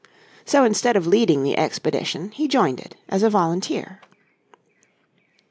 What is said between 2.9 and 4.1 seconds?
as a volunteer.